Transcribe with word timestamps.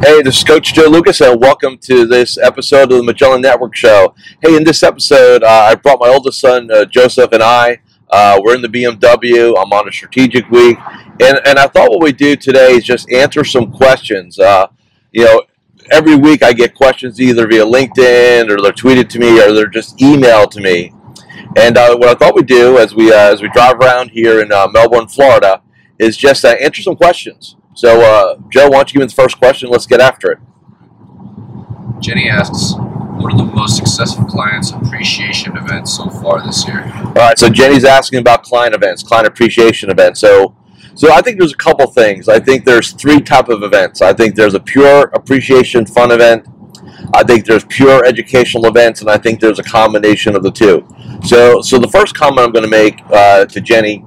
Hey, 0.00 0.22
this 0.22 0.38
is 0.38 0.44
Coach 0.44 0.74
Joe 0.74 0.86
Lucas, 0.86 1.20
and 1.20 1.40
welcome 1.40 1.76
to 1.78 2.06
this 2.06 2.38
episode 2.38 2.92
of 2.92 2.98
the 2.98 3.02
Magellan 3.02 3.40
Network 3.40 3.74
Show. 3.74 4.14
Hey, 4.40 4.54
in 4.54 4.62
this 4.62 4.84
episode, 4.84 5.42
uh, 5.42 5.48
I 5.48 5.74
brought 5.74 5.98
my 5.98 6.06
oldest 6.06 6.38
son, 6.38 6.70
uh, 6.70 6.84
Joseph, 6.84 7.32
and 7.32 7.42
I. 7.42 7.80
Uh, 8.08 8.40
we're 8.40 8.54
in 8.54 8.62
the 8.62 8.68
BMW. 8.68 9.54
I'm 9.58 9.72
on 9.72 9.88
a 9.88 9.92
strategic 9.92 10.48
week, 10.50 10.78
and 11.20 11.40
and 11.44 11.58
I 11.58 11.66
thought 11.66 11.90
what 11.90 12.00
we 12.00 12.12
do 12.12 12.36
today 12.36 12.74
is 12.74 12.84
just 12.84 13.10
answer 13.10 13.42
some 13.42 13.72
questions. 13.72 14.38
Uh, 14.38 14.68
you 15.10 15.24
know, 15.24 15.42
every 15.90 16.14
week 16.14 16.44
I 16.44 16.52
get 16.52 16.76
questions 16.76 17.20
either 17.20 17.48
via 17.48 17.64
LinkedIn 17.64 18.50
or 18.50 18.62
they're 18.62 18.70
tweeted 18.70 19.08
to 19.08 19.18
me 19.18 19.42
or 19.42 19.52
they're 19.52 19.66
just 19.66 19.98
emailed 19.98 20.52
to 20.52 20.60
me. 20.60 20.92
And 21.56 21.76
uh, 21.76 21.96
what 21.96 22.08
I 22.08 22.14
thought 22.14 22.36
we'd 22.36 22.46
do 22.46 22.78
as 22.78 22.94
we 22.94 23.12
uh, 23.12 23.32
as 23.32 23.42
we 23.42 23.48
drive 23.48 23.74
around 23.80 24.12
here 24.12 24.40
in 24.40 24.48
Melbourne, 24.48 25.08
Florida, 25.08 25.60
is 25.98 26.16
just 26.16 26.44
answer 26.44 26.82
some 26.82 26.94
questions. 26.94 27.56
So, 27.78 28.00
uh, 28.00 28.38
Joe, 28.48 28.70
why 28.70 28.78
don't 28.78 28.92
you 28.92 28.98
give 28.98 29.02
me 29.02 29.06
the 29.06 29.22
first 29.22 29.38
question? 29.38 29.70
Let's 29.70 29.86
get 29.86 30.00
after 30.00 30.32
it. 30.32 30.38
Jenny 32.00 32.28
asks, 32.28 32.74
what 33.22 33.32
are 33.32 33.36
the 33.36 33.44
most 33.44 33.76
successful 33.76 34.24
clients 34.24 34.72
appreciation 34.72 35.56
events 35.56 35.96
so 35.96 36.10
far 36.10 36.44
this 36.44 36.66
year? 36.66 36.82
All 36.82 37.12
right, 37.12 37.38
so 37.38 37.48
Jenny's 37.48 37.84
asking 37.84 38.18
about 38.18 38.42
client 38.42 38.74
events, 38.74 39.04
client 39.04 39.28
appreciation 39.28 39.90
events. 39.90 40.18
So, 40.18 40.56
so 40.96 41.12
I 41.12 41.20
think 41.20 41.38
there's 41.38 41.52
a 41.52 41.56
couple 41.56 41.86
things. 41.86 42.28
I 42.28 42.40
think 42.40 42.64
there's 42.64 42.90
three 42.94 43.20
type 43.20 43.48
of 43.48 43.62
events. 43.62 44.02
I 44.02 44.12
think 44.12 44.34
there's 44.34 44.54
a 44.54 44.60
pure 44.60 45.02
appreciation 45.14 45.86
fun 45.86 46.10
event. 46.10 46.48
I 47.14 47.22
think 47.22 47.46
there's 47.46 47.64
pure 47.66 48.04
educational 48.04 48.66
events, 48.66 49.02
and 49.02 49.08
I 49.08 49.18
think 49.18 49.38
there's 49.38 49.60
a 49.60 49.64
combination 49.64 50.34
of 50.34 50.42
the 50.42 50.50
two. 50.50 50.84
So, 51.24 51.62
so 51.62 51.78
the 51.78 51.86
first 51.86 52.16
comment 52.16 52.40
I'm 52.40 52.50
going 52.50 52.64
to 52.64 52.68
make 52.68 53.00
uh, 53.12 53.46
to 53.46 53.60
Jenny 53.60 54.04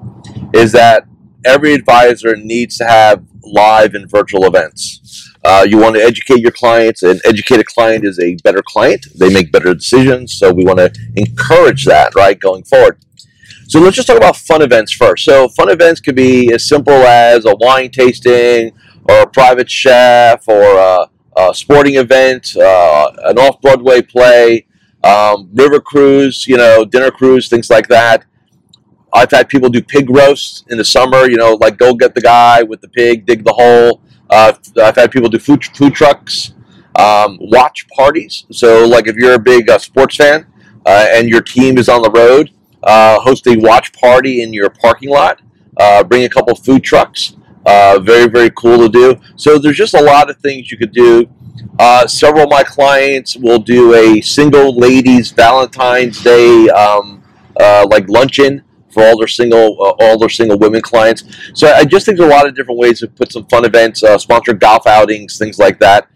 is 0.54 0.74
that 0.74 1.06
every 1.46 1.74
advisor 1.74 2.36
needs 2.36 2.78
to 2.78 2.84
have 2.84 3.31
live 3.44 3.94
and 3.94 4.10
virtual 4.10 4.46
events. 4.46 5.30
Uh, 5.44 5.66
you 5.68 5.78
want 5.78 5.96
to 5.96 6.02
educate 6.02 6.40
your 6.40 6.52
clients, 6.52 7.02
and 7.04 7.20
educate 7.26 7.60
a 7.60 7.64
client 7.64 8.06
is 8.06 8.20
a 8.20 8.36
better 8.44 8.62
client. 8.66 9.08
They 9.18 9.34
make 9.34 9.52
better 9.52 9.74
decisions, 9.74 10.34
so 10.34 10.54
we 10.54 10.64
want 10.64 10.80
to 10.80 10.94
encourage 11.16 11.86
that, 11.86 12.14
right, 12.16 12.40
going 12.40 12.64
forward. 12.64 13.00
So 13.68 13.80
let's 13.80 13.96
just 13.96 14.08
talk 14.08 14.18
about 14.18 14.36
fun 14.36 14.62
events 14.62 14.92
first. 14.92 15.24
So 15.24 15.48
fun 15.48 15.70
events 15.70 16.02
could 16.02 16.16
be 16.16 16.54
as 16.54 16.68
simple 16.68 16.94
as 16.94 17.46
a 17.46 17.56
wine 17.56 17.90
tasting, 17.90 18.72
or 19.10 19.22
a 19.22 19.28
private 19.28 19.70
chef, 19.70 20.48
or 20.48 20.78
a, 20.78 21.10
a 21.38 21.56
sporting 21.56 21.96
event, 21.96 22.56
uh, 22.58 23.12
an 23.24 23.40
off-Broadway 23.40 24.04
play, 24.04 24.68
um, 25.04 25.50
river 25.54 25.80
cruise, 25.80 26.46
you 26.48 26.58
know, 26.58 26.86
dinner 26.86 27.10
cruise, 27.10 27.48
things 27.48 27.70
like 27.70 27.88
that. 27.88 28.26
I've 29.14 29.32
had 29.32 29.50
people 29.50 29.70
do 29.70 29.82
pig 29.82 30.10
roasts 30.10 30.64
in 30.70 30.78
the 30.78 30.86
summer. 30.86 31.30
You 31.30 31.38
know, 31.38 31.58
like 31.60 31.78
go 31.78 31.94
get 31.94 32.16
the 32.16 32.22
guy 32.22 32.64
with 32.64 32.82
the 32.82 32.88
pig, 32.88 33.26
dig 33.26 33.44
the 33.44 33.54
hole. 33.54 34.02
Uh, 34.30 34.54
I've 34.82 34.96
had 34.96 35.12
people 35.12 35.30
do 35.30 35.40
food 35.40 35.64
food 35.66 35.94
trucks, 35.94 36.54
um, 36.96 37.38
watch 37.42 37.88
parties. 37.90 38.46
So, 38.52 38.88
like 38.88 39.08
if 39.08 39.18
you're 39.18 39.34
a 39.34 39.40
big 39.40 39.70
uh, 39.70 39.78
sports 39.78 40.16
fan 40.16 40.48
uh, 40.86 41.08
and 41.12 41.28
your 41.28 41.42
team 41.42 41.78
is 41.78 41.90
on 41.90 42.02
the 42.02 42.12
road, 42.12 42.52
uh, 42.84 43.20
host 43.20 43.46
a 43.48 43.58
watch 43.58 43.92
party 43.94 44.42
in 44.42 44.54
your 44.54 44.70
parking 44.70 45.10
lot. 45.10 45.42
Uh, 45.78 46.04
bring 46.04 46.24
a 46.24 46.30
couple 46.30 46.56
food 46.56 46.84
trucks. 46.84 47.36
Uh, 47.66 48.00
very 48.00 48.28
very 48.28 48.50
cool 48.52 48.78
to 48.78 48.90
do. 48.90 49.20
So 49.36 49.58
there's 49.58 49.78
just 49.78 49.94
a 49.94 50.02
lot 50.02 50.30
of 50.30 50.38
things 50.38 50.72
you 50.72 50.78
could 50.78 50.94
do. 50.94 51.28
several 52.08 52.44
of 52.44 52.50
my 52.50 52.64
clients 52.64 53.36
will 53.36 53.60
do 53.60 53.94
a 53.94 54.22
single 54.22 54.74
ladies 54.76 55.32
Valentine's 55.32 56.24
Day 56.24 56.70
um, 56.70 57.22
like 57.60 58.08
luncheon 58.08 58.64
for 58.92 59.04
all 59.04 59.18
their 59.18 59.28
single 59.28 59.78
uh, 59.82 59.94
all 60.00 60.18
their 60.18 60.30
single 60.30 60.58
women 60.58 60.82
clients. 60.82 61.24
So 61.54 61.68
I 61.72 61.84
just 61.86 62.06
think 62.06 62.18
there's 62.18 62.32
a 62.32 62.36
lot 62.36 62.48
of 62.48 62.56
different 62.56 62.80
ways 62.80 63.00
to 63.00 63.08
put 63.08 63.32
some 63.32 63.46
fun 63.46 63.66
events, 63.66 64.04
uh, 64.04 64.18
sponsor 64.18 64.54
golf 64.54 64.88
outings, 64.88 65.38
things 65.38 65.58
like 65.58 65.80
that. 65.80 66.08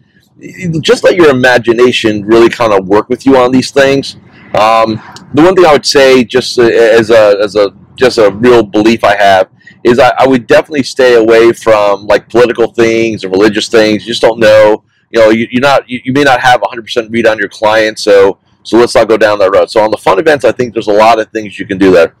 Just 0.80 1.02
let 1.02 1.16
your 1.16 1.30
imagination 1.30 2.24
really 2.24 2.50
kind 2.50 2.72
of 2.72 2.86
work 2.86 3.08
with 3.08 3.24
you 3.24 3.36
on 3.36 3.52
these 3.52 3.70
things. 3.70 4.16
Um, 4.54 5.00
the 5.34 5.42
one 5.42 5.54
thing 5.54 5.64
I 5.66 5.72
would 5.72 5.86
say, 5.86 6.24
just 6.24 6.58
as 6.58 7.10
a 7.10 7.38
as 7.42 7.56
a 7.56 7.74
just 7.96 8.18
a 8.18 8.30
real 8.30 8.62
belief 8.62 9.02
I 9.04 9.16
have, 9.16 9.48
is 9.82 9.98
I, 9.98 10.12
I 10.18 10.26
would 10.26 10.46
definitely 10.46 10.82
stay 10.82 11.14
away 11.14 11.52
from 11.52 12.06
like 12.06 12.28
political 12.28 12.72
things 12.72 13.24
or 13.24 13.30
religious 13.30 13.68
things. 13.68 14.06
You 14.06 14.12
just 14.12 14.22
don't 14.22 14.38
know. 14.38 14.84
You 15.10 15.20
know, 15.20 15.30
you, 15.30 15.46
are 15.58 15.60
not 15.60 15.88
you, 15.88 16.00
you 16.04 16.12
may 16.12 16.24
not 16.24 16.40
have 16.40 16.60
100% 16.60 17.10
read 17.10 17.26
on 17.26 17.38
your 17.38 17.48
client, 17.48 17.98
so 17.98 18.38
so 18.64 18.78
let's 18.78 18.96
not 18.96 19.08
go 19.08 19.16
down 19.16 19.38
that 19.38 19.52
road. 19.52 19.70
So 19.70 19.80
on 19.80 19.92
the 19.92 19.96
fun 19.96 20.18
events, 20.18 20.44
I 20.44 20.50
think 20.50 20.74
there's 20.74 20.88
a 20.88 20.92
lot 20.92 21.20
of 21.20 21.30
things 21.30 21.58
you 21.58 21.66
can 21.66 21.78
do 21.78 21.92
there. 21.92 22.16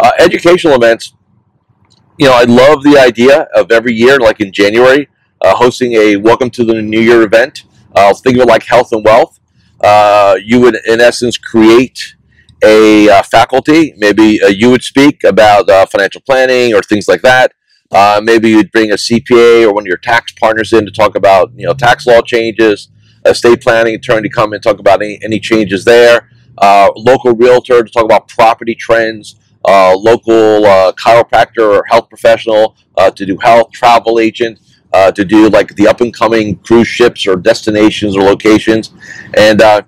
Uh, 0.00 0.10
educational 0.18 0.74
events, 0.74 1.14
you 2.18 2.26
know, 2.26 2.32
I 2.34 2.44
love 2.44 2.82
the 2.82 2.98
idea 2.98 3.42
of 3.54 3.70
every 3.70 3.94
year, 3.94 4.18
like 4.18 4.40
in 4.40 4.52
January, 4.52 5.08
uh, 5.40 5.54
hosting 5.54 5.92
a 5.92 6.16
Welcome 6.16 6.50
to 6.50 6.64
the 6.64 6.82
New 6.82 7.00
Year 7.00 7.22
event. 7.22 7.64
Uh, 7.94 8.12
think 8.12 8.36
of 8.36 8.42
it 8.42 8.48
like 8.48 8.64
health 8.64 8.90
and 8.92 9.04
wealth. 9.04 9.38
Uh, 9.80 10.36
you 10.42 10.60
would, 10.60 10.76
in 10.86 11.00
essence, 11.00 11.38
create 11.38 12.16
a 12.64 13.08
uh, 13.08 13.22
faculty. 13.22 13.94
Maybe 13.96 14.42
uh, 14.42 14.48
you 14.48 14.70
would 14.70 14.82
speak 14.82 15.22
about 15.22 15.68
uh, 15.68 15.86
financial 15.86 16.22
planning 16.22 16.74
or 16.74 16.82
things 16.82 17.06
like 17.06 17.22
that. 17.22 17.52
maybe 18.22 18.50
you'd 18.50 18.72
bring 18.72 18.90
a 18.90 18.96
CPA 18.96 19.64
or 19.64 19.74
one 19.74 19.84
of 19.84 19.88
your 19.88 19.98
tax 19.98 20.32
partners 20.32 20.72
in 20.72 20.84
to 20.86 20.90
talk 20.90 21.14
about, 21.14 21.52
you 21.54 21.66
know, 21.66 21.74
tax 21.74 22.04
law 22.04 22.20
changes, 22.20 22.88
estate 23.24 23.60
planning 23.60 23.94
attorney 23.94 24.28
to 24.28 24.34
come 24.34 24.52
and 24.52 24.62
talk 24.62 24.80
about 24.80 25.02
any, 25.02 25.20
any 25.22 25.38
changes 25.38 25.84
there. 25.84 26.30
local 26.60 27.32
realtor 27.32 27.84
to 27.84 27.90
talk 27.92 28.04
about 28.04 28.26
property 28.26 28.74
trends 28.74 29.36
uh, 29.64 29.94
local 29.96 30.64
uh, 30.64 30.92
chiropractor 30.92 31.78
or 31.78 31.84
health 31.86 32.08
professional 32.08 32.76
uh, 32.96 33.10
to 33.10 33.24
do 33.24 33.36
health, 33.38 33.70
travel 33.72 34.18
agent 34.18 34.58
uh, 34.92 35.10
to 35.10 35.24
do 35.24 35.48
like 35.48 35.74
the 35.76 35.88
up 35.88 36.00
and 36.00 36.14
coming 36.14 36.56
cruise 36.58 36.88
ships 36.88 37.26
or 37.26 37.36
destinations 37.36 38.16
or 38.16 38.22
locations. 38.22 38.92
And 39.36 39.60
uh, 39.60 39.82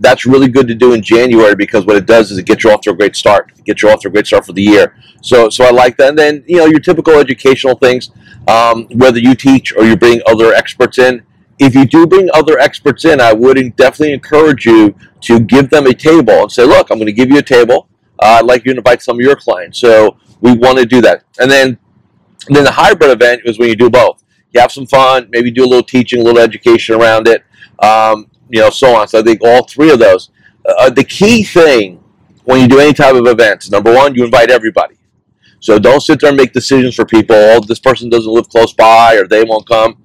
that's 0.00 0.26
really 0.26 0.48
good 0.48 0.68
to 0.68 0.74
do 0.74 0.92
in 0.92 1.02
January 1.02 1.54
because 1.54 1.86
what 1.86 1.96
it 1.96 2.06
does 2.06 2.30
is 2.30 2.38
it 2.38 2.46
gets 2.46 2.64
you 2.64 2.70
off 2.70 2.82
to 2.82 2.90
a 2.90 2.94
great 2.94 3.16
start. 3.16 3.52
Gets 3.64 3.82
you 3.82 3.90
off 3.90 4.00
to 4.00 4.08
a 4.08 4.10
great 4.10 4.26
start 4.26 4.44
for 4.44 4.52
the 4.52 4.62
year. 4.62 4.96
So, 5.22 5.48
so 5.48 5.64
I 5.64 5.70
like 5.70 5.96
that. 5.96 6.10
And 6.10 6.18
then, 6.18 6.44
you 6.46 6.58
know, 6.58 6.66
your 6.66 6.80
typical 6.80 7.14
educational 7.14 7.76
things, 7.76 8.10
um, 8.48 8.86
whether 8.92 9.18
you 9.18 9.34
teach 9.34 9.72
or 9.72 9.84
you 9.84 9.96
bring 9.96 10.20
other 10.26 10.52
experts 10.52 10.98
in, 10.98 11.22
if 11.58 11.74
you 11.74 11.86
do 11.86 12.06
bring 12.06 12.28
other 12.34 12.58
experts 12.58 13.04
in, 13.04 13.20
I 13.20 13.32
would 13.32 13.56
definitely 13.76 14.12
encourage 14.12 14.66
you 14.66 14.94
to 15.22 15.40
give 15.40 15.70
them 15.70 15.86
a 15.86 15.94
table 15.94 16.42
and 16.42 16.52
say, 16.52 16.64
look, 16.64 16.90
I'm 16.90 16.98
going 16.98 17.06
to 17.06 17.12
give 17.12 17.30
you 17.30 17.38
a 17.38 17.42
table 17.42 17.88
uh, 18.20 18.38
I'd 18.38 18.46
like 18.46 18.64
you 18.64 18.72
to 18.72 18.78
invite 18.78 19.02
some 19.02 19.16
of 19.16 19.20
your 19.20 19.36
clients. 19.36 19.78
So 19.78 20.16
we 20.40 20.52
want 20.52 20.78
to 20.78 20.86
do 20.86 21.00
that. 21.02 21.24
And 21.38 21.50
then, 21.50 21.78
and 22.46 22.56
then 22.56 22.64
the 22.64 22.72
hybrid 22.72 23.10
event 23.10 23.42
is 23.44 23.58
when 23.58 23.68
you 23.68 23.76
do 23.76 23.90
both. 23.90 24.22
You 24.52 24.60
have 24.60 24.72
some 24.72 24.86
fun, 24.86 25.28
maybe 25.30 25.50
do 25.50 25.64
a 25.64 25.66
little 25.66 25.82
teaching, 25.82 26.20
a 26.20 26.24
little 26.24 26.40
education 26.40 26.94
around 26.94 27.26
it, 27.26 27.42
um, 27.80 28.30
you 28.48 28.60
know, 28.60 28.70
so 28.70 28.94
on. 28.94 29.08
So 29.08 29.18
I 29.18 29.22
think 29.22 29.40
all 29.42 29.66
three 29.66 29.90
of 29.90 29.98
those. 29.98 30.30
Uh, 30.64 30.90
the 30.90 31.04
key 31.04 31.42
thing 31.42 32.02
when 32.44 32.60
you 32.60 32.68
do 32.68 32.78
any 32.78 32.92
type 32.92 33.14
of 33.14 33.26
events, 33.26 33.70
number 33.70 33.92
one, 33.92 34.14
you 34.14 34.24
invite 34.24 34.50
everybody. 34.50 34.96
So 35.60 35.78
don't 35.78 36.00
sit 36.00 36.20
there 36.20 36.28
and 36.28 36.36
make 36.36 36.52
decisions 36.52 36.94
for 36.94 37.06
people. 37.06 37.34
Oh, 37.36 37.60
this 37.60 37.80
person 37.80 38.10
doesn't 38.10 38.30
live 38.30 38.48
close 38.48 38.72
by 38.74 39.16
or 39.16 39.26
they 39.26 39.44
won't 39.44 39.66
come. 39.66 39.96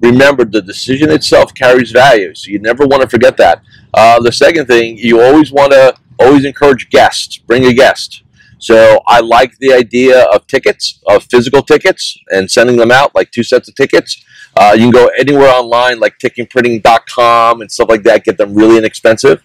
Remember, 0.00 0.44
the 0.44 0.62
decision 0.62 1.10
itself 1.10 1.52
carries 1.52 1.90
value. 1.90 2.34
So 2.34 2.50
you 2.50 2.60
never 2.60 2.86
want 2.86 3.02
to 3.02 3.08
forget 3.08 3.36
that. 3.36 3.62
Uh, 3.92 4.20
the 4.20 4.32
second 4.32 4.66
thing, 4.66 4.96
you 4.96 5.20
always 5.20 5.52
want 5.52 5.72
to 5.72 5.94
always 6.20 6.44
encourage 6.44 6.90
guests. 6.90 7.38
Bring 7.38 7.64
a 7.64 7.72
guest. 7.72 8.22
So 8.58 9.00
I 9.06 9.20
like 9.20 9.56
the 9.58 9.72
idea 9.72 10.24
of 10.26 10.46
tickets, 10.46 11.00
of 11.08 11.24
physical 11.24 11.62
tickets, 11.62 12.18
and 12.30 12.50
sending 12.50 12.76
them 12.76 12.90
out 12.90 13.14
like 13.14 13.30
two 13.30 13.42
sets 13.42 13.68
of 13.68 13.74
tickets. 13.74 14.22
Uh, 14.56 14.74
you 14.74 14.82
can 14.82 14.90
go 14.90 15.10
anywhere 15.18 15.48
online 15.48 15.98
like 15.98 16.18
ticketprinting.com 16.18 17.62
and 17.62 17.72
stuff 17.72 17.88
like 17.88 18.02
that. 18.02 18.24
Get 18.24 18.36
them 18.36 18.54
really 18.54 18.76
inexpensive. 18.76 19.42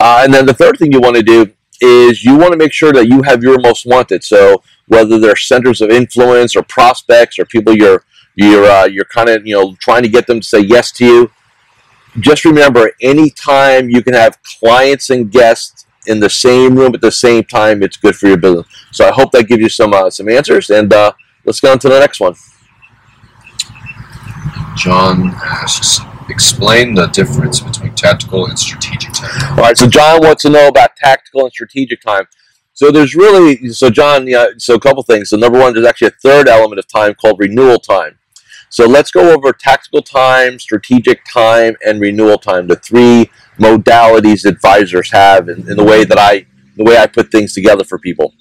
Uh, 0.00 0.22
and 0.24 0.34
then 0.34 0.46
the 0.46 0.54
third 0.54 0.76
thing 0.78 0.92
you 0.92 1.00
want 1.00 1.14
to 1.14 1.22
do 1.22 1.52
is 1.80 2.24
you 2.24 2.36
want 2.36 2.52
to 2.52 2.56
make 2.56 2.72
sure 2.72 2.92
that 2.92 3.06
you 3.06 3.22
have 3.22 3.42
your 3.42 3.60
most 3.60 3.86
wanted. 3.86 4.24
So 4.24 4.62
whether 4.88 5.18
they're 5.18 5.36
centers 5.36 5.80
of 5.80 5.90
influence 5.90 6.56
or 6.56 6.62
prospects 6.62 7.38
or 7.38 7.44
people 7.44 7.76
you're 7.76 8.04
you're 8.34 8.64
uh, 8.64 8.86
you're 8.86 9.04
kind 9.04 9.28
of 9.28 9.46
you 9.46 9.54
know 9.54 9.76
trying 9.80 10.02
to 10.02 10.08
get 10.08 10.26
them 10.26 10.40
to 10.40 10.46
say 10.46 10.60
yes 10.60 10.90
to 10.92 11.04
you. 11.04 11.30
Just 12.18 12.44
remember, 12.44 12.90
anytime 13.00 13.88
you 13.88 14.02
can 14.02 14.14
have 14.14 14.38
clients 14.42 15.10
and 15.10 15.30
guests 15.30 15.86
in 16.06 16.20
the 16.20 16.30
same 16.30 16.76
room 16.76 16.94
at 16.94 17.00
the 17.00 17.12
same 17.12 17.44
time, 17.44 17.82
it's 17.82 17.96
good 17.96 18.16
for 18.16 18.28
your 18.28 18.36
business. 18.36 18.66
So 18.92 19.06
I 19.06 19.12
hope 19.12 19.30
that 19.32 19.44
gives 19.44 19.62
you 19.62 19.68
some 19.68 19.92
uh, 19.94 20.10
some 20.10 20.28
answers, 20.28 20.70
and 20.70 20.92
uh, 20.92 21.12
let's 21.44 21.60
go 21.60 21.72
on 21.72 21.78
to 21.80 21.88
the 21.88 22.00
next 22.00 22.20
one. 22.20 22.34
John 24.76 25.30
asks, 25.34 26.00
explain 26.30 26.94
the 26.94 27.06
difference 27.08 27.60
between 27.60 27.94
tactical 27.94 28.46
and 28.46 28.58
strategic 28.58 29.12
time? 29.12 29.50
All 29.50 29.64
right, 29.64 29.76
so 29.76 29.86
John 29.86 30.20
wants 30.22 30.42
to 30.42 30.50
know 30.50 30.68
about 30.68 30.96
tactical 30.96 31.42
and 31.42 31.52
strategic 31.52 32.00
time. 32.00 32.24
So 32.74 32.90
there's 32.90 33.14
really 33.14 33.68
so 33.68 33.90
John, 33.90 34.26
yeah. 34.26 34.46
So 34.56 34.74
a 34.74 34.80
couple 34.80 35.02
things. 35.02 35.28
So 35.28 35.36
number 35.36 35.58
one, 35.58 35.74
there's 35.74 35.86
actually 35.86 36.08
a 36.08 36.18
third 36.22 36.48
element 36.48 36.78
of 36.78 36.88
time 36.88 37.14
called 37.14 37.38
renewal 37.38 37.78
time. 37.78 38.18
So 38.72 38.86
let's 38.86 39.10
go 39.10 39.34
over 39.34 39.52
tactical 39.52 40.00
time, 40.00 40.58
strategic 40.58 41.26
time, 41.26 41.76
and 41.84 42.00
renewal 42.00 42.38
time. 42.38 42.68
The 42.68 42.76
three 42.76 43.30
modalities 43.58 44.46
advisors 44.46 45.12
have 45.12 45.50
in, 45.50 45.68
in 45.68 45.76
the 45.76 45.84
way 45.84 46.04
that 46.04 46.16
I 46.18 46.46
the 46.76 46.84
way 46.84 46.96
I 46.96 47.06
put 47.06 47.30
things 47.30 47.52
together 47.52 47.84
for 47.84 47.98
people. 47.98 48.32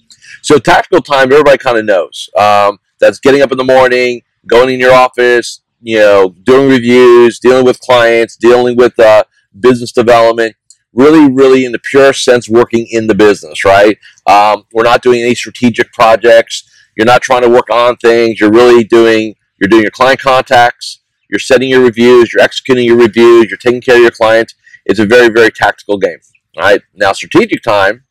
So 0.41 0.57
tactical 0.57 1.01
time, 1.01 1.33
everybody 1.33 1.57
kind 1.57 1.77
of 1.77 1.83
knows. 1.83 2.29
Um, 2.39 2.79
that's 3.01 3.19
getting 3.19 3.41
up 3.41 3.51
in 3.51 3.57
the 3.57 3.65
morning, 3.65 4.21
going 4.49 4.69
in 4.69 4.79
your 4.79 4.93
office, 4.93 5.63
you 5.81 5.97
know, 5.97 6.33
doing 6.43 6.69
reviews, 6.69 7.37
dealing 7.37 7.65
with 7.65 7.81
clients, 7.81 8.37
dealing 8.37 8.77
with 8.77 8.97
uh, 8.99 9.25
business 9.59 9.91
development. 9.91 10.55
Really, 10.93 11.29
really, 11.29 11.65
in 11.65 11.73
the 11.73 11.79
pure 11.79 12.13
sense, 12.13 12.47
working 12.47 12.87
in 12.89 13.07
the 13.07 13.15
business, 13.15 13.65
right? 13.65 13.97
Um, 14.27 14.63
we're 14.71 14.83
not 14.83 15.01
doing 15.01 15.19
any 15.19 15.35
strategic 15.35 15.91
projects. 15.91 16.63
You're 16.95 17.05
not 17.05 17.21
trying 17.21 17.41
to 17.41 17.49
work 17.49 17.69
on 17.69 17.97
things. 17.97 18.39
You're 18.39 18.51
really 18.51 18.85
doing. 18.85 19.35
You're 19.61 19.69
doing 19.69 19.83
your 19.83 19.91
client 19.91 20.19
contacts. 20.19 21.01
You're 21.29 21.39
setting 21.39 21.69
your 21.69 21.83
reviews. 21.83 22.33
You're 22.33 22.41
executing 22.41 22.85
your 22.85 22.97
reviews. 22.97 23.45
You're 23.45 23.57
taking 23.57 23.79
care 23.79 23.95
of 23.95 24.01
your 24.01 24.11
clients. 24.11 24.55
It's 24.85 24.99
a 24.99 25.05
very, 25.05 25.29
very 25.29 25.51
tactical 25.51 25.97
game. 25.99 26.17
All 26.57 26.63
right. 26.63 26.81
Now, 26.95 27.13
strategic 27.13 27.61
time 27.61 28.03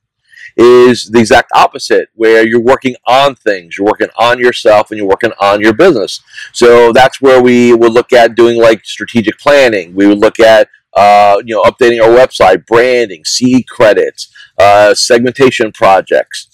is 0.56 1.10
the 1.10 1.18
exact 1.18 1.50
opposite, 1.54 2.08
where 2.14 2.46
you're 2.46 2.60
working 2.60 2.94
on 3.06 3.34
things, 3.34 3.76
you're 3.76 3.86
working 3.86 4.08
on 4.16 4.38
yourself, 4.38 4.90
and 4.90 4.98
you're 4.98 5.08
working 5.08 5.32
on 5.40 5.60
your 5.60 5.72
business. 5.72 6.22
So 6.52 6.92
that's 6.92 7.20
where 7.20 7.42
we 7.42 7.72
would 7.72 7.92
look 7.92 8.12
at 8.12 8.36
doing 8.36 8.60
like 8.60 8.84
strategic 8.84 9.38
planning. 9.38 9.94
We 9.94 10.06
would 10.06 10.18
look 10.18 10.38
at 10.38 10.68
uh, 10.94 11.42
you 11.44 11.54
know 11.54 11.62
updating 11.62 12.00
our 12.02 12.10
website, 12.10 12.66
branding, 12.66 13.24
CE 13.24 13.64
credits, 13.68 14.32
uh, 14.58 14.94
segmentation 14.94 15.72
projects, 15.72 16.48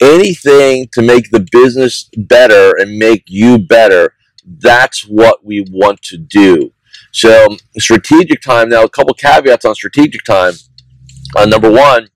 anything 0.00 0.88
to 0.92 1.02
make 1.02 1.30
the 1.30 1.46
business 1.52 2.08
better 2.16 2.74
and 2.78 2.98
make 2.98 3.24
you 3.26 3.58
better. 3.58 4.14
That's 4.58 5.02
what 5.02 5.44
we 5.44 5.66
want 5.70 6.02
to 6.02 6.16
do. 6.16 6.72
So 7.12 7.56
strategic 7.78 8.40
time. 8.40 8.68
Now, 8.68 8.84
a 8.84 8.88
couple 8.88 9.14
caveats 9.14 9.64
on 9.64 9.74
strategic 9.74 10.24
time. 10.24 10.54
Uh, 11.36 11.46
number 11.46 11.70
one 11.70 12.08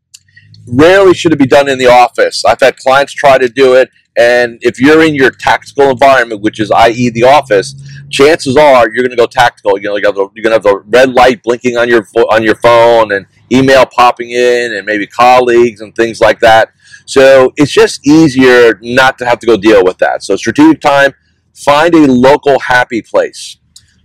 rarely 0.66 1.14
should 1.14 1.32
it 1.32 1.38
be 1.38 1.46
done 1.46 1.68
in 1.68 1.78
the 1.78 1.86
office. 1.86 2.44
I've 2.44 2.60
had 2.60 2.76
clients 2.76 3.12
try 3.12 3.38
to 3.38 3.48
do 3.48 3.74
it, 3.74 3.90
and 4.16 4.58
if 4.62 4.80
you're 4.80 5.02
in 5.02 5.14
your 5.14 5.30
tactical 5.30 5.90
environment, 5.90 6.42
which 6.42 6.60
is 6.60 6.70
i.e. 6.70 7.10
the 7.10 7.24
office, 7.24 7.74
chances 8.10 8.56
are 8.56 8.86
you're 8.92 9.02
going 9.02 9.10
to 9.10 9.16
go 9.16 9.26
tactical. 9.26 9.78
You 9.78 9.88
know, 9.88 9.96
you're 9.96 10.12
going 10.12 10.34
to 10.34 10.50
have 10.50 10.62
the 10.62 10.82
red 10.86 11.12
light 11.12 11.42
blinking 11.42 11.76
on 11.76 11.88
your 11.88 12.06
on 12.30 12.42
your 12.42 12.56
phone, 12.56 13.12
and 13.12 13.26
email 13.50 13.86
popping 13.86 14.30
in, 14.30 14.74
and 14.74 14.86
maybe 14.86 15.06
colleagues 15.06 15.80
and 15.80 15.94
things 15.94 16.20
like 16.20 16.40
that. 16.40 16.72
So 17.06 17.52
it's 17.56 17.72
just 17.72 18.06
easier 18.06 18.78
not 18.82 19.18
to 19.18 19.26
have 19.26 19.38
to 19.40 19.46
go 19.46 19.56
deal 19.56 19.84
with 19.84 19.98
that. 19.98 20.22
So 20.22 20.36
strategic 20.36 20.80
time, 20.80 21.12
find 21.54 21.94
a 21.94 22.06
local 22.10 22.58
happy 22.58 23.02
place, 23.02 23.58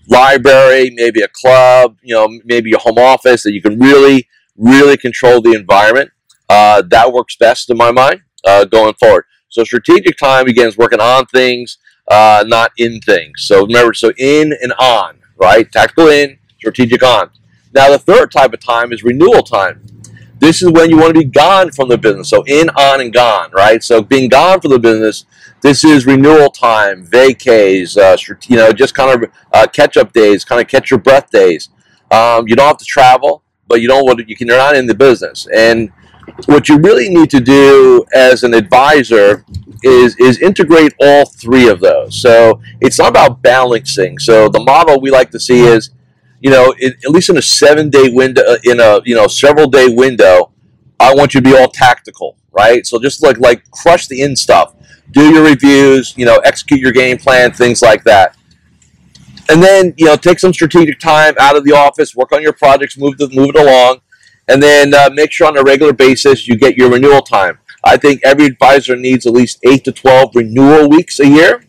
library, 0.08 0.92
maybe 0.94 1.22
a 1.22 1.28
club, 1.28 1.98
you 2.02 2.16
know, 2.16 2.28
maybe 2.46 2.74
a 2.74 2.78
home 2.78 2.98
office 2.98 3.44
that 3.44 3.54
you 3.54 3.62
can 3.62 3.80
really, 3.80 4.28
really 4.56 4.98
control 4.98 5.42
the 5.42 5.54
environment 5.54 6.12
uh, 6.50 6.82
that 6.90 7.12
works 7.12 7.36
best 7.36 7.70
in 7.70 7.78
my 7.78 7.92
mind 7.92 8.22
uh, 8.46 8.66
going 8.66 8.94
forward. 8.96 9.26
So 9.50 9.64
strategic 9.64 10.18
time 10.18 10.46
begins 10.46 10.78
working 10.78 11.00
on 11.00 11.26
things, 11.28 11.78
uh, 12.10 12.44
not 12.48 12.72
in 12.78 13.00
things. 13.02 13.44
So 13.46 13.66
remember, 13.66 13.94
so 13.94 14.12
in 14.18 14.54
and 14.62 14.74
on, 14.80 15.20
right? 15.38 15.72
Tactical 15.72 16.08
in, 16.08 16.38
strategic 16.58 17.04
on. 17.04 17.30
Now 17.74 17.90
the 17.92 18.00
third 18.00 18.32
type 18.32 18.54
of 18.54 18.60
time 18.60 18.92
is 18.92 19.04
renewal 19.04 19.44
time. 19.44 19.84
This 20.40 20.62
is 20.62 20.72
when 20.72 20.90
you 20.90 20.98
want 20.98 21.16
to 21.16 21.20
be 21.20 21.26
gone 21.26 21.72
from 21.72 21.90
the 21.90 21.98
business. 21.98 22.30
So 22.30 22.44
in, 22.46 22.70
on, 22.70 23.02
and 23.02 23.12
gone, 23.12 23.52
right? 23.52 23.84
So 23.84 24.02
being 24.02 24.30
gone 24.30 24.62
from 24.62 24.72
the 24.72 24.80
business, 24.80 25.26
this 25.62 25.84
is 25.84 26.06
renewal 26.06 26.50
time, 26.50 27.06
vacays, 27.06 27.98
uh, 27.98 28.18
you 28.48 28.58
know, 28.58 28.72
just 28.72 28.94
kind 28.94 29.24
of 29.24 29.32
uh, 29.54 29.68
catch-up 29.68 30.14
days, 30.14 30.46
kind 30.46 30.62
of 30.62 30.68
catch 30.68 30.92
your 30.92 31.00
breath 31.00 31.30
days. 31.32 31.70
Um, 32.12 32.48
you 32.48 32.56
don't 32.56 32.68
have 32.68 32.78
to 32.78 32.86
travel, 32.86 33.44
but 33.68 33.82
you 33.82 33.88
don't 33.88 34.06
want 34.06 34.28
you 34.28 34.36
can, 34.36 34.48
you're 34.48 34.58
not 34.58 34.76
in 34.76 34.86
the 34.86 34.96
business. 34.96 35.48
And 35.54 35.92
what 36.46 36.70
you 36.70 36.78
really 36.78 37.10
need 37.10 37.30
to 37.32 37.40
do 37.40 38.06
as 38.14 38.44
an 38.44 38.54
advisor 38.54 39.46
is 39.84 40.16
is 40.18 40.42
integrate 40.42 40.94
all 41.00 41.26
three 41.26 41.68
of 41.68 41.80
those. 41.80 42.22
So 42.22 42.62
it's 42.82 43.00
not 43.00 43.10
about 43.10 43.42
balancing. 43.42 44.20
So 44.20 44.50
the 44.50 44.60
model 44.60 45.00
we 45.00 45.12
like 45.12 45.32
to 45.32 45.40
see 45.40 45.62
is, 45.62 45.92
you 46.40 46.50
know, 46.50 46.74
at 46.82 47.10
least 47.10 47.30
in 47.30 47.38
a 47.38 47.42
seven 47.42 47.90
day 47.90 48.10
window, 48.10 48.42
uh, 48.42 48.58
in 48.64 48.80
a 48.80 49.02
you 49.06 49.16
know 49.16 49.28
several 49.28 49.68
day 49.68 49.88
window, 49.90 50.52
I 51.00 51.14
want 51.14 51.34
you 51.34 51.42
to 51.42 51.50
be 51.50 51.56
all 51.56 51.70
tactical, 51.70 52.38
right? 52.52 52.86
So 52.86 53.00
just 53.00 53.24
like 53.24 53.38
like 53.40 53.70
crush 53.72 54.08
the 54.08 54.22
in 54.22 54.36
stuff, 54.36 54.76
do 55.12 55.32
your 55.34 55.44
reviews, 55.44 56.14
you 56.18 56.26
know, 56.26 56.38
execute 56.38 56.80
your 56.80 56.92
game 56.92 57.18
plan, 57.18 57.52
things 57.52 57.82
like 57.82 58.04
that. 58.04 58.36
And 59.50 59.64
then 59.64 59.94
you 59.98 60.06
know, 60.06 60.16
take 60.16 60.40
some 60.40 60.54
strategic 60.54 61.00
time 61.00 61.34
out 61.40 61.56
of 61.56 61.64
the 61.64 61.72
office, 61.72 62.16
work 62.16 62.34
on 62.34 62.42
your 62.42 62.54
projects, 62.54 62.98
move 62.98 63.18
the, 63.18 63.30
move 63.30 63.50
it 63.50 63.60
along 63.60 64.02
and 64.48 64.64
then 64.64 64.94
uh, 64.94 65.10
make 65.14 65.32
sure 65.32 65.48
on 65.48 65.58
a 65.58 65.64
regular 65.64 65.94
basis 65.94 66.48
you 66.48 66.56
get 66.56 66.78
your 66.78 66.90
renewal 66.90 67.22
time. 67.22 67.60
I 67.84 67.98
think 67.98 68.22
every 68.24 68.46
advisor 68.46 68.96
needs 68.96 69.26
at 69.26 69.34
least 69.34 69.60
8 69.64 69.84
to 69.86 69.92
12 69.92 70.36
renewal 70.36 70.90
weeks 70.90 71.20
a 71.20 71.28
year. 71.28 71.64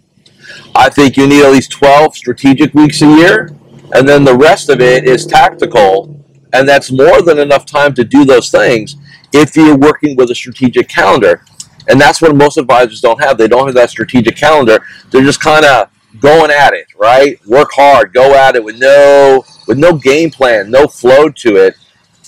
I 0.75 0.89
think 0.89 1.17
you 1.17 1.27
need 1.27 1.45
at 1.45 1.53
least 1.53 1.71
12 1.73 2.17
strategic 2.17 2.75
weeks 2.75 3.03
a 3.03 3.07
year. 3.07 3.55
And 3.93 4.09
then 4.09 4.25
the 4.25 4.37
rest 4.37 4.69
of 4.69 4.81
it 4.81 5.05
is 5.05 5.27
tactical. 5.27 6.15
And 6.53 6.69
that's 6.69 6.91
more 6.91 7.23
than 7.23 7.39
enough 7.39 7.67
time 7.67 7.95
to 7.95 8.05
do 8.05 8.25
those 8.25 8.51
things 8.51 8.97
if 9.33 9.57
you're 9.57 9.77
working 9.77 10.17
with 10.17 10.31
a 10.31 10.35
strategic 10.35 10.89
calendar. 10.89 11.45
And 11.89 12.01
that's 12.01 12.21
what 12.21 12.35
most 12.37 12.59
advisors 12.59 13.01
don't 13.01 13.23
have. 13.23 13.39
They 13.39 13.49
don't 13.49 13.67
have 13.67 13.75
that 13.75 13.91
strategic 13.91 14.37
calendar. 14.37 14.85
They're 15.11 15.25
just 15.25 15.41
kind 15.41 15.65
of 15.65 15.91
going 16.21 16.51
at 16.51 16.75
it, 16.75 16.87
right? 16.97 17.45
Work 17.47 17.71
hard, 17.73 18.13
go 18.13 18.35
at 18.35 18.57
it 18.57 18.65
with 18.65 18.79
no 18.79 19.45
with 19.67 19.79
no 19.79 19.95
game 19.95 20.31
plan, 20.31 20.71
no 20.71 20.87
flow 20.87 21.29
to 21.29 21.57
it 21.57 21.75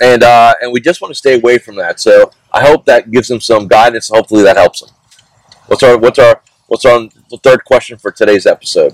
and 0.00 0.22
uh, 0.22 0.54
and 0.60 0.72
we 0.72 0.80
just 0.80 1.00
want 1.00 1.10
to 1.12 1.18
stay 1.18 1.34
away 1.34 1.58
from 1.58 1.76
that. 1.76 2.00
So 2.00 2.32
I 2.52 2.62
hope 2.62 2.84
that 2.86 3.10
gives 3.10 3.28
them 3.28 3.40
some 3.40 3.68
guidance. 3.68 4.08
Hopefully 4.08 4.42
that 4.42 4.56
helps 4.56 4.80
them. 4.80 4.90
What's 5.66 5.82
our 5.82 5.98
what's 5.98 6.18
our 6.18 6.42
what's 6.66 6.84
our 6.84 7.08
third 7.42 7.64
question 7.64 7.98
for 7.98 8.10
today's 8.10 8.46
episode? 8.46 8.92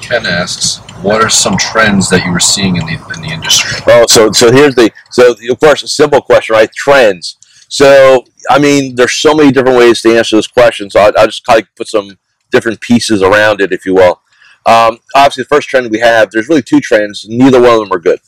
Ken 0.00 0.26
asks, 0.26 0.78
"What 1.02 1.22
are 1.22 1.30
some 1.30 1.56
trends 1.56 2.10
that 2.10 2.24
you 2.24 2.32
were 2.32 2.40
seeing 2.40 2.76
in 2.76 2.86
the 2.86 2.94
in 3.14 3.22
the 3.22 3.28
industry?" 3.28 3.80
Oh, 3.86 4.06
so 4.08 4.32
so 4.32 4.52
here's 4.52 4.74
the 4.74 4.90
so 5.10 5.34
of 5.50 5.60
course 5.60 5.82
a 5.82 5.88
simple 5.88 6.20
question, 6.20 6.54
right? 6.54 6.70
Trends. 6.72 7.38
So 7.68 8.24
I 8.50 8.58
mean, 8.58 8.94
there's 8.94 9.14
so 9.14 9.34
many 9.34 9.52
different 9.52 9.78
ways 9.78 10.00
to 10.02 10.16
answer 10.16 10.36
this 10.36 10.46
question. 10.46 10.90
So 10.90 11.00
I'll, 11.00 11.12
I'll 11.16 11.26
just 11.26 11.44
kind 11.44 11.62
of 11.62 11.74
put 11.76 11.88
some 11.88 12.18
different 12.50 12.80
pieces 12.80 13.22
around 13.22 13.60
it, 13.60 13.72
if 13.72 13.84
you 13.84 13.94
will. 13.94 14.20
Um, 14.66 14.98
obviously, 15.14 15.42
the 15.42 15.48
first 15.48 15.68
trend 15.68 15.90
we 15.90 15.98
have, 16.00 16.30
there's 16.30 16.48
really 16.48 16.62
two 16.62 16.80
trends. 16.80 17.26
Neither 17.28 17.60
one 17.60 17.74
of 17.74 17.80
them 17.80 17.92
are 17.92 18.00
good. 18.00 18.20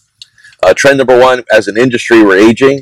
Uh, 0.63 0.75
trend 0.75 0.99
number 0.99 1.19
one, 1.19 1.45
as 1.51 1.69
an 1.69 1.77
industry, 1.77 2.23
we're 2.23 2.39
aging, 2.39 2.81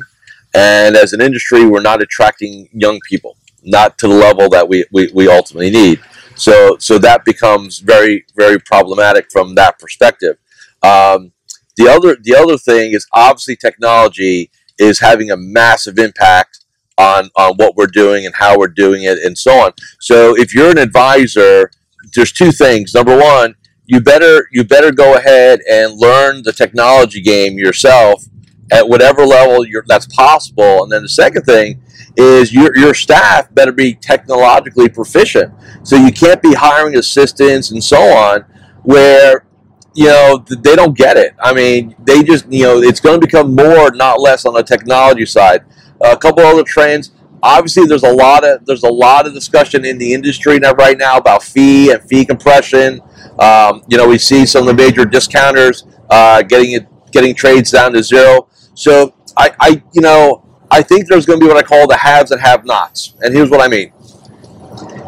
and 0.53 0.95
as 0.95 1.13
an 1.13 1.21
industry, 1.21 1.65
we're 1.65 1.81
not 1.81 2.01
attracting 2.01 2.67
young 2.73 2.99
people, 3.07 3.37
not 3.63 3.97
to 3.99 4.07
the 4.07 4.13
level 4.13 4.49
that 4.49 4.67
we, 4.67 4.85
we, 4.91 5.11
we 5.13 5.29
ultimately 5.29 5.69
need. 5.69 5.99
So, 6.35 6.77
so 6.79 6.97
that 6.99 7.23
becomes 7.25 7.79
very, 7.79 8.25
very 8.35 8.59
problematic 8.59 9.27
from 9.31 9.55
that 9.55 9.79
perspective. 9.79 10.37
Um, 10.83 11.31
the 11.77 11.87
other, 11.89 12.17
the 12.21 12.35
other 12.35 12.57
thing 12.57 12.91
is 12.91 13.07
obviously 13.13 13.55
technology 13.55 14.51
is 14.77 14.99
having 14.99 15.31
a 15.31 15.37
massive 15.37 15.97
impact 15.97 16.64
on 16.97 17.29
on 17.35 17.55
what 17.55 17.75
we're 17.75 17.87
doing 17.87 18.25
and 18.25 18.35
how 18.35 18.57
we're 18.57 18.67
doing 18.67 19.03
it 19.03 19.17
and 19.23 19.37
so 19.37 19.51
on. 19.51 19.71
So, 19.99 20.35
if 20.37 20.53
you're 20.53 20.71
an 20.71 20.77
advisor, 20.77 21.71
there's 22.13 22.31
two 22.31 22.51
things. 22.51 22.93
Number 22.93 23.17
one, 23.17 23.55
you 23.85 23.99
better 24.01 24.47
you 24.51 24.63
better 24.63 24.91
go 24.91 25.15
ahead 25.15 25.59
and 25.69 25.99
learn 25.99 26.43
the 26.43 26.53
technology 26.53 27.21
game 27.21 27.57
yourself 27.57 28.23
at 28.71 28.87
whatever 28.87 29.25
level 29.25 29.63
that's 29.87 30.07
possible. 30.07 30.83
And 30.83 30.91
then 30.91 31.03
the 31.03 31.09
second 31.09 31.43
thing 31.43 31.81
is 32.17 32.53
your, 32.53 32.75
your 32.77 32.93
staff 32.93 33.53
better 33.53 33.71
be 33.71 33.93
technologically 33.93 34.89
proficient. 34.89 35.53
So 35.83 35.95
you 35.95 36.11
can't 36.11 36.41
be 36.41 36.53
hiring 36.53 36.97
assistants 36.97 37.71
and 37.71 37.83
so 37.83 38.01
on 38.01 38.45
where 38.83 39.45
you 39.93 40.07
know 40.07 40.43
they 40.49 40.75
don't 40.75 40.97
get 40.97 41.17
it. 41.17 41.35
I 41.39 41.53
mean, 41.53 41.95
they 41.99 42.23
just 42.23 42.51
you 42.51 42.63
know 42.63 42.81
it's 42.81 42.99
going 42.99 43.19
to 43.19 43.25
become 43.25 43.55
more, 43.55 43.91
not 43.91 44.19
less, 44.19 44.45
on 44.45 44.53
the 44.53 44.63
technology 44.63 45.25
side. 45.25 45.63
A 46.01 46.17
couple 46.17 46.43
other 46.43 46.63
trends. 46.63 47.11
Obviously, 47.43 47.85
there's 47.85 48.03
a 48.03 48.11
lot 48.11 48.43
of 48.43 48.65
there's 48.65 48.83
a 48.83 48.91
lot 48.91 49.27
of 49.27 49.33
discussion 49.33 49.85
in 49.85 49.97
the 49.97 50.13
industry 50.13 50.57
now 50.59 50.73
right 50.73 50.97
now 50.97 51.17
about 51.17 51.43
fee 51.43 51.91
and 51.91 52.01
fee 52.03 52.25
compression. 52.25 53.01
Um, 53.39 53.83
you 53.87 53.97
know, 53.97 54.07
we 54.07 54.17
see 54.17 54.45
some 54.45 54.67
of 54.67 54.75
the 54.75 54.83
major 54.83 55.05
discounters 55.05 55.85
uh, 56.09 56.41
getting 56.41 56.71
it, 56.71 56.87
getting 57.11 57.35
trades 57.35 57.71
down 57.71 57.93
to 57.93 58.01
zero. 58.01 58.47
So 58.73 59.13
I, 59.37 59.51
I, 59.59 59.83
you 59.93 60.01
know, 60.01 60.43
I 60.71 60.81
think 60.81 61.07
there's 61.07 61.25
going 61.25 61.39
to 61.39 61.45
be 61.45 61.47
what 61.47 61.57
I 61.57 61.67
call 61.67 61.87
the 61.87 61.97
haves 61.97 62.31
and 62.31 62.41
have-nots. 62.41 63.15
And 63.21 63.33
here's 63.33 63.49
what 63.49 63.61
I 63.61 63.67
mean: 63.67 63.91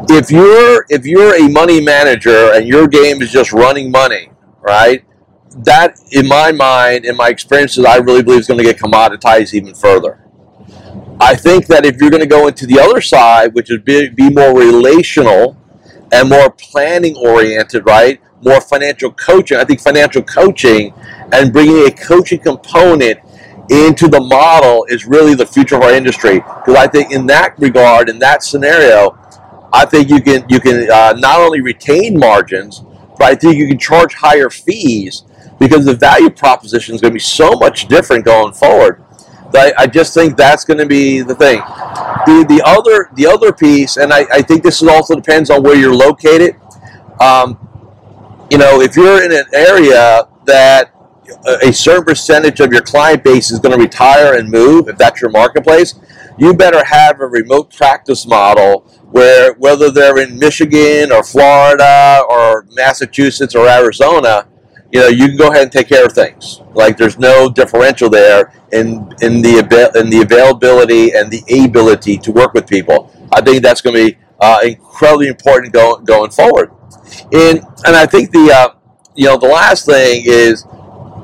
if 0.08 0.30
you're 0.30 0.86
if 0.88 1.06
you're 1.06 1.34
a 1.34 1.48
money 1.48 1.80
manager 1.80 2.52
and 2.52 2.68
your 2.68 2.86
game 2.86 3.20
is 3.20 3.32
just 3.32 3.52
running 3.52 3.90
money, 3.90 4.30
right? 4.60 5.04
that, 5.64 5.98
in 6.12 6.26
my 6.28 6.52
mind, 6.52 7.04
in 7.04 7.16
my 7.16 7.28
experiences, 7.28 7.84
I 7.84 7.96
really 7.96 8.22
believe 8.22 8.40
is 8.40 8.46
going 8.46 8.58
to 8.58 8.64
get 8.64 8.78
commoditized 8.78 9.54
even 9.54 9.74
further. 9.74 10.24
I 11.20 11.34
think 11.34 11.66
that 11.66 11.84
if 11.84 12.00
you're 12.00 12.10
going 12.10 12.22
to 12.22 12.28
go 12.28 12.46
into 12.46 12.66
the 12.66 12.78
other 12.78 13.00
side, 13.00 13.54
which 13.54 13.70
would 13.70 13.84
be, 13.84 14.08
be 14.08 14.30
more 14.30 14.56
relational 14.56 15.56
and 16.12 16.28
more 16.28 16.50
planning 16.50 17.16
oriented, 17.16 17.84
right? 17.86 18.20
More 18.42 18.60
financial 18.60 19.10
coaching. 19.12 19.58
I 19.58 19.64
think 19.64 19.80
financial 19.80 20.22
coaching 20.22 20.94
and 21.32 21.52
bringing 21.52 21.86
a 21.86 21.90
coaching 21.90 22.38
component 22.38 23.18
into 23.68 24.08
the 24.08 24.20
model 24.20 24.86
is 24.88 25.06
really 25.06 25.34
the 25.34 25.44
future 25.44 25.76
of 25.76 25.82
our 25.82 25.92
industry. 25.92 26.36
Because 26.36 26.76
I 26.76 26.86
think 26.86 27.12
in 27.12 27.26
that 27.26 27.58
regard, 27.58 28.08
in 28.08 28.18
that 28.20 28.42
scenario, 28.42 29.18
I 29.72 29.84
think 29.84 30.08
you 30.08 30.22
can 30.22 30.46
you 30.48 30.60
can 30.60 30.90
uh, 30.90 31.14
not 31.18 31.40
only 31.40 31.60
retain 31.60 32.18
margins, 32.18 32.82
but 33.18 33.22
I 33.22 33.34
think 33.34 33.56
you 33.56 33.68
can 33.68 33.78
charge 33.78 34.14
higher 34.14 34.48
fees 34.48 35.24
because 35.58 35.84
the 35.84 35.94
value 35.94 36.30
proposition 36.30 36.94
is 36.94 37.00
going 37.00 37.10
to 37.10 37.16
be 37.16 37.20
so 37.20 37.50
much 37.52 37.88
different 37.88 38.24
going 38.24 38.54
forward. 38.54 39.04
I, 39.54 39.72
I 39.78 39.86
just 39.86 40.14
think 40.14 40.36
that's 40.36 40.64
going 40.64 40.78
to 40.78 40.86
be 40.86 41.22
the 41.22 41.34
thing. 41.34 41.60
The, 41.60 42.44
the 42.48 42.62
other 42.64 43.10
the 43.14 43.26
other 43.26 43.52
piece, 43.52 43.96
and 43.96 44.12
I, 44.12 44.26
I 44.30 44.42
think 44.42 44.62
this 44.62 44.82
also 44.82 45.14
depends 45.14 45.50
on 45.50 45.62
where 45.62 45.76
you're 45.76 45.94
located. 45.94 46.56
Um, 47.20 47.58
you 48.50 48.58
know, 48.58 48.80
if 48.80 48.96
you're 48.96 49.22
in 49.24 49.32
an 49.32 49.44
area 49.52 50.28
that 50.44 50.92
a 51.62 51.72
certain 51.72 52.04
percentage 52.04 52.60
of 52.60 52.72
your 52.72 52.82
client 52.82 53.22
base 53.22 53.50
is 53.50 53.58
going 53.58 53.76
to 53.76 53.82
retire 53.82 54.38
and 54.38 54.50
move, 54.50 54.88
if 54.88 54.96
that's 54.96 55.20
your 55.20 55.30
marketplace, 55.30 55.94
you 56.38 56.54
better 56.54 56.84
have 56.84 57.20
a 57.20 57.26
remote 57.26 57.74
practice 57.74 58.26
model 58.26 58.80
where 59.10 59.54
whether 59.54 59.90
they're 59.90 60.18
in 60.18 60.38
Michigan 60.38 61.12
or 61.12 61.22
Florida 61.22 62.22
or 62.28 62.66
Massachusetts 62.72 63.54
or 63.54 63.68
Arizona, 63.68 64.46
you 64.90 65.00
know, 65.00 65.08
you 65.08 65.28
can 65.28 65.36
go 65.36 65.50
ahead 65.50 65.64
and 65.64 65.72
take 65.72 65.88
care 65.88 66.04
of 66.04 66.12
things. 66.12 66.62
Like 66.72 66.96
there's 66.96 67.18
no 67.18 67.50
differential 67.50 68.08
there 68.08 68.52
in 68.72 69.12
in 69.20 69.42
the 69.42 69.92
in 69.94 70.10
the 70.10 70.22
availability 70.22 71.14
and 71.14 71.30
the 71.30 71.42
ability 71.64 72.16
to 72.18 72.32
work 72.32 72.54
with 72.54 72.66
people. 72.66 73.12
I 73.32 73.42
think 73.42 73.62
that's 73.62 73.80
going 73.80 73.96
to 73.96 74.12
be 74.12 74.18
uh, 74.40 74.60
incredibly 74.64 75.28
important 75.28 75.72
going 75.72 76.04
going 76.04 76.30
forward. 76.30 76.72
And 77.32 77.60
and 77.84 77.96
I 77.96 78.06
think 78.06 78.30
the 78.30 78.50
uh, 78.50 78.74
you 79.14 79.26
know 79.26 79.36
the 79.36 79.48
last 79.48 79.84
thing 79.84 80.22
is 80.24 80.64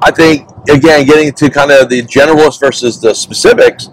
I 0.02 0.10
think 0.10 0.48
again 0.68 1.06
getting 1.06 1.32
to 1.32 1.50
kind 1.50 1.70
of 1.70 1.88
the 1.88 2.02
generalist 2.02 2.60
versus 2.60 3.00
the 3.00 3.14
specifics. 3.14 3.88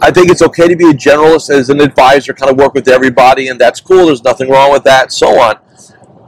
I 0.00 0.12
think 0.12 0.30
it's 0.30 0.42
okay 0.42 0.68
to 0.68 0.76
be 0.76 0.90
a 0.90 0.92
generalist 0.92 1.50
as 1.50 1.70
an 1.70 1.80
advisor, 1.80 2.32
kind 2.32 2.52
of 2.52 2.56
work 2.56 2.72
with 2.72 2.86
everybody, 2.86 3.48
and 3.48 3.60
that's 3.60 3.80
cool. 3.80 4.06
There's 4.06 4.22
nothing 4.22 4.48
wrong 4.48 4.70
with 4.70 4.84
that, 4.84 5.10
so 5.10 5.40
on. 5.40 5.56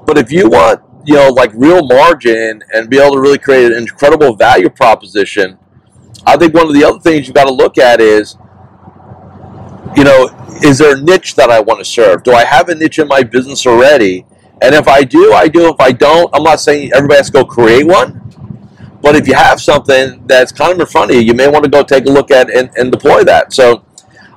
But 0.07 0.19
if 0.19 0.33
you 0.33 0.49
want, 0.49 0.83
you 1.05 1.15
know, 1.15 1.29
like 1.29 1.51
real 1.55 1.87
margin 1.87 2.63
and 2.73 2.91
be 2.91 2.99
able 2.99 3.15
to 3.15 3.21
really 3.21 3.39
create 3.39 3.73
an 3.73 3.79
incredible 3.79 4.35
value 4.35 4.69
proposition, 4.69 5.59
I 6.27 6.37
think 6.37 6.55
one 6.55 6.67
of 6.67 6.75
the 6.75 6.85
other 6.85 7.01
things 7.01 7.27
you've 7.27 7.35
got 7.35 7.47
to 7.47 7.53
look 7.53 7.79
at 7.79 8.01
is, 8.01 8.37
you 9.97 10.05
know, 10.05 10.29
is 10.63 10.79
there 10.79 10.97
a 10.97 11.01
niche 11.01 11.35
that 11.37 11.51
I 11.51 11.61
want 11.61 11.81
to 11.81 11.85
serve? 11.85 12.23
Do 12.23 12.33
I 12.33 12.45
have 12.45 12.69
a 12.69 12.75
niche 12.75 12.99
in 12.99 13.09
my 13.09 13.23
business 13.23 13.67
already? 13.67 14.27
And 14.63 14.75
if 14.75 14.87
I 14.87 15.03
do, 15.05 15.33
I 15.33 15.49
do. 15.49 15.69
If 15.69 15.81
I 15.81 15.93
don't, 15.93 16.29
I'm 16.35 16.43
not 16.43 16.61
saying 16.61 16.93
everybody 16.95 17.17
has 17.17 17.27
to 17.27 17.33
go 17.33 17.45
create 17.45 17.87
one. 17.87 18.21
But 19.03 19.17
if 19.17 19.27
you 19.27 19.35
have 19.35 19.61
something 19.61 20.23
that's 20.27 20.53
kind 20.53 20.73
of 20.73 20.79
in 20.79 20.87
front 20.87 21.11
of 21.11 21.17
you, 21.17 21.23
you 21.23 21.33
may 21.33 21.49
want 21.49 21.65
to 21.65 21.71
go 21.71 21.83
take 21.83 22.05
a 22.05 22.11
look 22.11 22.31
at 22.31 22.51
and, 22.51 22.71
and 22.77 22.93
deploy 22.93 23.25
that. 23.25 23.55
So 23.55 23.85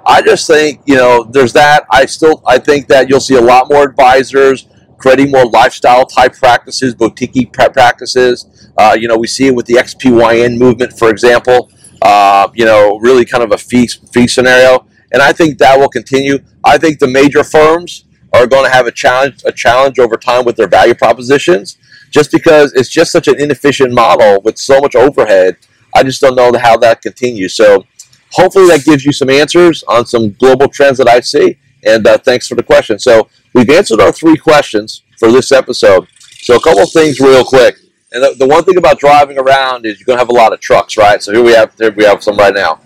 I 0.06 0.22
just 0.22 0.48
think, 0.48 0.82
you 0.86 0.96
know, 0.96 1.26
there's 1.26 1.52
that. 1.54 1.86
I 1.92 2.06
still 2.06 2.42
I 2.48 2.58
think 2.58 2.88
that 2.88 3.10
you'll 3.10 3.20
see 3.20 3.36
a 3.36 3.42
lot 3.42 3.70
more 3.70 3.84
advisors 3.84 4.68
creating 5.04 5.30
more 5.30 5.46
lifestyle 5.48 6.06
type 6.06 6.34
practices, 6.34 6.96
boutique 6.96 7.52
practices. 7.52 8.70
Uh, 8.78 8.96
you 8.98 9.10
know, 9.10 9.18
we 9.18 9.28
see 9.28 9.48
it 9.48 9.54
with 9.54 9.66
the 9.66 9.74
XYPN 9.74 10.58
movement, 10.58 10.98
for 10.98 11.10
example. 11.10 11.70
Uh, 12.02 12.48
you 12.54 12.64
know, 12.64 12.98
really 13.00 13.26
kind 13.26 13.44
of 13.44 13.52
a 13.52 13.58
fee 13.58 13.86
fee 14.14 14.28
scenario, 14.28 14.88
and 15.12 15.22
I 15.22 15.34
think 15.34 15.58
that 15.58 15.78
will 15.78 15.90
continue. 15.90 16.40
I 16.64 16.78
think 16.78 17.00
the 17.00 17.08
major 17.08 17.44
firms 17.44 18.06
are 18.32 18.48
going 18.48 18.64
to 18.64 18.72
have 18.72 18.88
a 18.88 18.92
challenge 18.92 19.44
a 19.46 19.52
challenge 19.52 20.00
over 20.00 20.16
time 20.16 20.46
with 20.46 20.56
their 20.56 20.70
value 20.70 20.96
propositions 20.96 21.78
just 22.10 22.32
because 22.32 22.72
it's 22.74 22.90
just 22.90 23.12
such 23.12 23.28
an 23.28 23.38
inefficient 23.42 23.92
model 23.94 24.42
with 24.46 24.58
so 24.58 24.80
much 24.80 24.96
overhead. 24.96 25.58
I 25.94 26.04
just 26.04 26.22
don't 26.22 26.36
know 26.36 26.52
how 26.58 26.78
that 26.78 27.02
continues. 27.02 27.56
So 27.56 27.86
hopefully 28.32 28.68
that 28.68 28.86
gives 28.86 29.04
you 29.04 29.12
some 29.12 29.30
answers 29.30 29.84
on 29.84 30.06
some 30.06 30.32
global 30.32 30.70
trends 30.70 30.98
that 31.00 31.10
I 31.10 31.20
see. 31.20 31.58
And 31.86 32.08
uh, 32.08 32.18
thanks 32.18 32.48
for 32.48 32.56
the 32.56 32.64
question. 32.64 33.00
So 33.00 33.28
we've 33.54 33.70
answered 33.70 34.02
our 34.02 34.12
three 34.12 34.38
questions 34.38 35.04
for 35.18 35.32
this 35.32 35.52
episode. 35.52 36.08
So 36.42 36.56
a 36.56 36.62
couple 36.62 36.86
things 36.88 37.20
real 37.20 37.44
quick. 37.44 37.78
And 38.12 38.24
the, 38.24 38.36
the 38.38 38.48
one 38.48 38.64
thing 38.64 38.78
about 38.78 39.00
driving 39.00 39.38
around 39.40 39.86
is 39.86 40.00
you're 40.00 40.16
to 40.16 40.20
have 40.20 40.30
a 40.30 40.34
lot 40.34 40.54
of 40.54 40.60
trucks, 40.60 40.98
right? 40.98 41.22
So 41.22 41.32
here 41.34 41.44
we 41.44 41.54
have 41.54 41.74
here 41.78 41.92
we 41.92 42.04
have 42.04 42.24
some 42.24 42.38
right 42.38 42.54
now. 42.54 42.80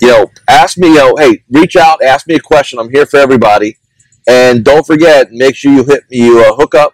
You 0.00 0.08
know, 0.08 0.30
ask 0.48 0.76
me, 0.76 0.88
you 0.88 0.96
know, 0.96 1.16
hey, 1.16 1.42
reach 1.50 1.76
out, 1.76 2.02
ask 2.02 2.26
me 2.26 2.34
a 2.34 2.40
question. 2.40 2.78
I'm 2.78 2.90
here 2.90 3.06
for 3.06 3.18
everybody. 3.18 3.78
And 4.26 4.64
don't 4.64 4.86
forget, 4.86 5.32
make 5.32 5.56
sure 5.56 5.72
you 5.72 5.84
hit 5.84 6.04
you 6.08 6.40
uh, 6.40 6.54
hook 6.54 6.74
up 6.74 6.92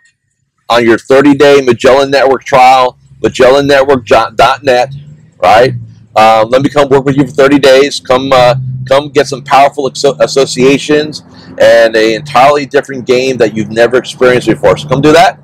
on 0.69 0.85
your 0.85 0.99
30 0.99 1.35
day 1.35 1.61
Magellan 1.61 2.11
Network 2.11 2.45
trial, 2.45 2.99
MagellanNetwork.net, 3.23 4.95
right? 5.43 5.75
Uh, 6.19 6.45
let 6.49 6.63
me 6.63 6.69
come 6.69 6.89
work 6.89 7.05
with 7.05 7.17
you 7.17 7.25
for 7.25 7.33
30 7.33 7.61
days. 7.61 8.01
Come, 8.01 8.33
uh, 8.33 8.57
come 8.87 9.09
get 9.11 9.29
some 9.29 9.43
powerful 9.43 9.87
associations 9.87 11.23
and 11.61 11.95
an 11.95 12.13
entirely 12.15 12.67
different 12.67 13.07
game 13.07 13.37
that 13.37 13.55
you've 13.55 13.71
never 13.71 13.97
experienced 13.97 14.49
before. 14.49 14.77
So 14.77 14.89
come 14.89 15.01
do 15.01 15.13
that. 15.13 15.39